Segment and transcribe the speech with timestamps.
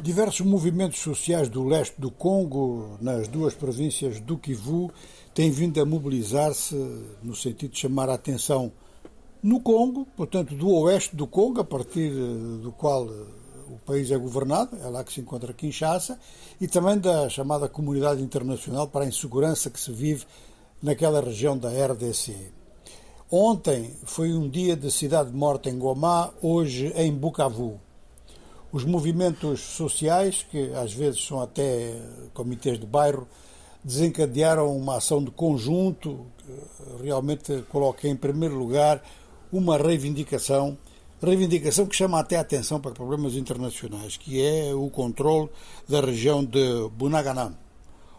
[0.00, 4.92] Diversos movimentos sociais do leste do Congo, nas duas províncias do Kivu,
[5.34, 6.76] têm vindo a mobilizar-se
[7.20, 8.70] no sentido de chamar a atenção
[9.42, 13.12] no Congo, portanto, do oeste do Congo, a partir eh, do qual eh,
[13.70, 16.16] o país é governado, é lá que se encontra Kinshasa,
[16.60, 20.24] e também da chamada comunidade internacional para a insegurança que se vive
[20.80, 22.52] naquela região da RDC.
[23.28, 27.80] Ontem foi um dia de cidade morta em Goma, hoje em Bukavu
[28.70, 31.96] os movimentos sociais, que às vezes são até
[32.34, 33.26] comitês de bairro,
[33.82, 39.02] desencadearam uma ação de conjunto que realmente coloca em primeiro lugar
[39.50, 40.76] uma reivindicação,
[41.22, 45.48] reivindicação que chama até a atenção para problemas internacionais, que é o controle
[45.88, 47.58] da região de Bunagana.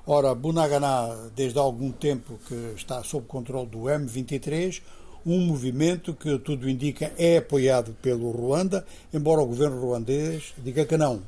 [0.08, 4.82] Ora, Bunagana, desde há algum tempo que está sob controle do M23,
[5.26, 10.98] um movimento que tudo indica é apoiado pelo Ruanda, embora o governo ruandês diga que
[10.98, 11.22] não.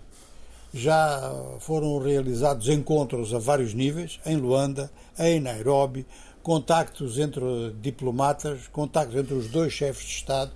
[0.73, 6.05] Já foram realizados encontros a vários níveis, em Luanda, em Nairobi,
[6.41, 7.43] contactos entre
[7.81, 10.51] diplomatas, contactos entre os dois chefes de Estado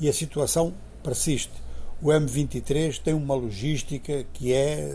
[0.00, 1.52] e a situação persiste.
[2.02, 4.90] O M23 tem uma logística que é,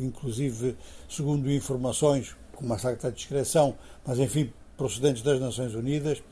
[0.00, 0.76] inclusive,
[1.08, 3.74] segundo informações, com uma certa discreção,
[4.06, 6.22] mas enfim, procedentes das Nações Unidas,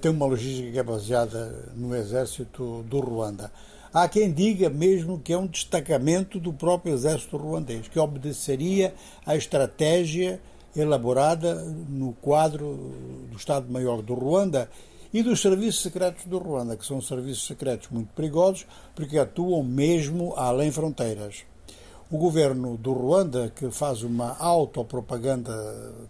[0.00, 3.50] tem uma logística que é baseada no exército do Ruanda.
[3.92, 8.94] Há quem diga mesmo que é um destacamento do próprio exército ruandês, que obedeceria
[9.26, 10.40] à estratégia
[10.74, 11.54] elaborada
[11.88, 12.92] no quadro
[13.30, 14.70] do Estado-Maior do Ruanda
[15.12, 20.32] e dos serviços secretos do Ruanda, que são serviços secretos muito perigosos porque atuam mesmo
[20.36, 21.44] além fronteiras.
[22.12, 25.50] O governo do Ruanda, que faz uma autopropaganda,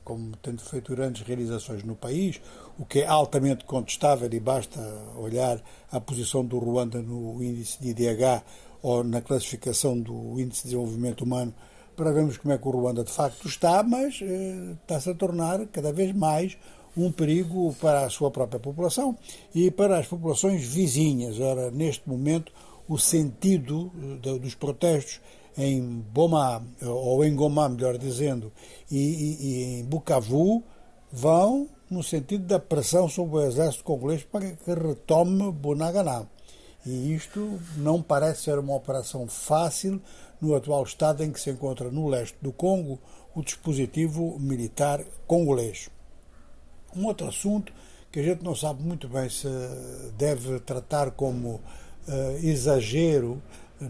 [0.02, 2.40] como tendo feito grandes realizações no país,
[2.76, 4.80] o que é altamente contestável e basta
[5.16, 8.42] olhar a posição do Ruanda no índice de IDH
[8.82, 11.54] ou na classificação do índice de desenvolvimento humano
[11.94, 15.64] para vermos como é que o Ruanda de facto está, mas eh, está-se a tornar
[15.68, 16.58] cada vez mais
[16.96, 19.16] um perigo para a sua própria população
[19.54, 21.38] e para as populações vizinhas.
[21.38, 22.50] Ora, neste momento,
[22.88, 23.92] o sentido
[24.24, 25.20] eh, dos protestos
[25.56, 28.52] em Boma, ou em Goma, melhor dizendo,
[28.90, 30.62] e, e, e em Bukavu,
[31.10, 36.26] vão no sentido da pressão sobre o exército congolês para que retome Bunagana.
[36.84, 40.00] E isto não parece ser uma operação fácil
[40.40, 42.98] no atual estado em que se encontra no leste do Congo
[43.34, 45.88] o dispositivo militar congolês.
[46.96, 47.72] Um outro assunto
[48.10, 49.48] que a gente não sabe muito bem se
[50.18, 51.60] deve tratar como
[52.08, 53.40] uh, exagero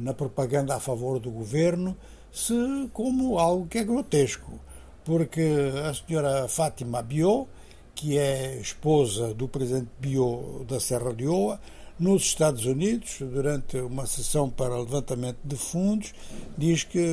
[0.01, 1.97] na propaganda a favor do governo,
[2.33, 4.59] se como algo que é grotesco,
[5.05, 5.43] porque
[5.85, 7.49] a senhora Fátima Bio,
[7.95, 11.61] que é esposa do presidente Bio da Serra Leoa,
[11.99, 16.13] nos Estados Unidos, durante uma sessão para levantamento de fundos,
[16.59, 17.07] diz que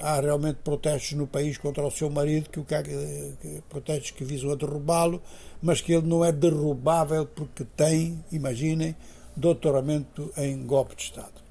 [0.00, 4.50] há realmente protestos no país contra o seu marido, que, o que, protestos que visam
[4.50, 5.20] a derrubá-lo,
[5.60, 8.96] mas que ele não é derrubável porque tem, imaginem,
[9.36, 11.43] doutoramento em golpe de Estado.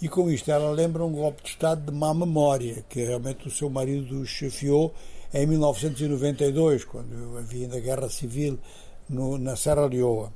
[0.00, 3.50] E com isto ela lembra um golpe de Estado de má memória, que realmente o
[3.50, 4.94] seu marido chefiou
[5.34, 8.60] em 1992, quando havia ainda guerra civil
[9.08, 10.32] no, na Serra Leoa.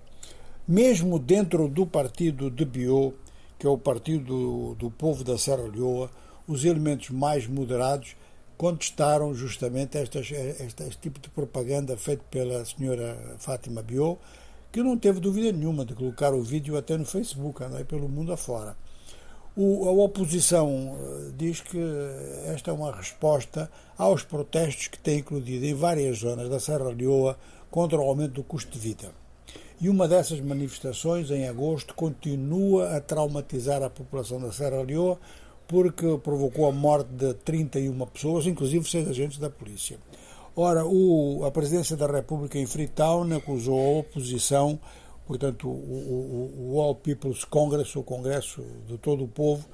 [0.67, 3.15] Mesmo dentro do partido de Biot,
[3.57, 6.11] que é o partido do, do povo da Serra Leoa,
[6.49, 8.17] os elementos mais moderados
[8.57, 14.19] contestaram justamente estas, este, este tipo de propaganda feito pela senhora Fátima Biot,
[14.73, 18.33] que não teve dúvida nenhuma de colocar o vídeo até no Facebook, andei pelo mundo
[18.33, 18.77] afora.
[19.55, 21.79] O, a oposição eh, diz que
[22.47, 27.37] esta é uma resposta aos protestos que têm eclodido em várias zonas da Serra Leoa
[27.71, 29.13] contra o aumento do custo de vida.
[29.79, 35.19] E uma dessas manifestações, em agosto, continua a traumatizar a população da Serra Leoa
[35.69, 39.99] porque provocou a morte de 31 pessoas, inclusive seis agentes da polícia.
[40.57, 44.79] Ora, o, a presidência da República em Freetown acusou a oposição
[45.27, 49.65] portanto, o, o, o All People's Congress, o Congresso de todo o povo,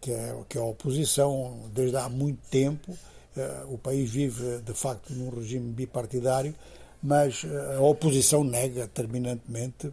[0.00, 2.92] que é, que é a oposição desde há muito tempo.
[2.92, 6.54] Uh, o país vive, de facto, num regime bipartidário,
[7.02, 9.90] mas uh, a oposição nega terminantemente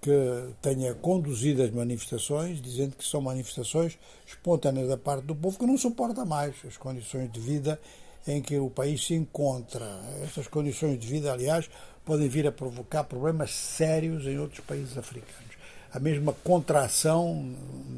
[0.00, 5.66] que tenha conduzido as manifestações, dizendo que são manifestações espontâneas da parte do povo que
[5.66, 7.80] não suporta mais as condições de vida
[8.26, 10.00] em que o país se encontra.
[10.22, 11.68] Estas condições de vida, aliás,
[12.06, 15.56] podem vir a provocar problemas sérios em outros países africanos.
[15.92, 17.52] A mesma contração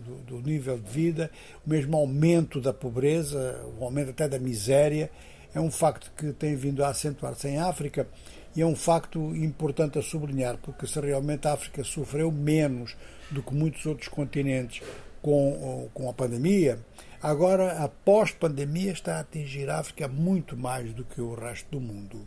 [0.06, 1.30] do, do nível de vida,
[1.66, 5.10] o mesmo aumento da pobreza, o aumento até da miséria,
[5.54, 8.08] é um facto que tem vindo a acentuar-se em África
[8.56, 12.96] e é um facto importante a sublinhar, porque se realmente a África sofreu menos
[13.30, 14.82] do que muitos outros continentes
[15.20, 16.78] com, com a pandemia,
[17.20, 21.80] Agora, a pós-pandemia está a atingir a África muito mais do que o resto do
[21.80, 22.24] mundo.